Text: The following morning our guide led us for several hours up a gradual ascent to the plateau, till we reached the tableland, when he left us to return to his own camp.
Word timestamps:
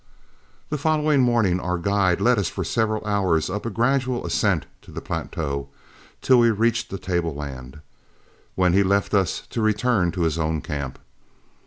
The 0.71 0.79
following 0.79 1.21
morning 1.21 1.59
our 1.59 1.77
guide 1.77 2.19
led 2.21 2.39
us 2.39 2.49
for 2.49 2.63
several 2.63 3.05
hours 3.05 3.51
up 3.51 3.67
a 3.67 3.69
gradual 3.69 4.25
ascent 4.25 4.65
to 4.81 4.89
the 4.89 4.99
plateau, 4.99 5.69
till 6.23 6.39
we 6.39 6.49
reached 6.49 6.89
the 6.89 6.97
tableland, 6.97 7.81
when 8.55 8.73
he 8.73 8.81
left 8.81 9.13
us 9.13 9.43
to 9.51 9.61
return 9.61 10.11
to 10.13 10.21
his 10.21 10.39
own 10.39 10.59
camp. 10.61 10.97